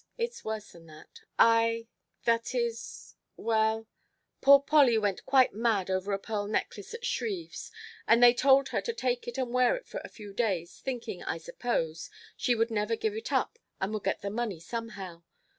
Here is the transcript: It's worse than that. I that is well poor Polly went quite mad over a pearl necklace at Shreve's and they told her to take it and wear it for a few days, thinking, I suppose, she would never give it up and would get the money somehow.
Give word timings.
It's 0.17 0.43
worse 0.43 0.71
than 0.71 0.87
that. 0.87 1.21
I 1.37 1.85
that 2.23 2.55
is 2.55 3.13
well 3.37 3.87
poor 4.41 4.59
Polly 4.59 4.97
went 4.97 5.27
quite 5.27 5.53
mad 5.53 5.91
over 5.91 6.11
a 6.11 6.17
pearl 6.17 6.47
necklace 6.47 6.95
at 6.95 7.05
Shreve's 7.05 7.71
and 8.07 8.23
they 8.23 8.33
told 8.33 8.69
her 8.69 8.81
to 8.81 8.93
take 8.93 9.27
it 9.27 9.37
and 9.37 9.53
wear 9.53 9.75
it 9.75 9.85
for 9.87 10.01
a 10.03 10.09
few 10.09 10.33
days, 10.33 10.79
thinking, 10.79 11.21
I 11.21 11.37
suppose, 11.37 12.09
she 12.35 12.55
would 12.55 12.71
never 12.71 12.95
give 12.95 13.13
it 13.13 13.31
up 13.31 13.59
and 13.79 13.93
would 13.93 14.03
get 14.03 14.23
the 14.23 14.31
money 14.31 14.59
somehow. 14.59 15.21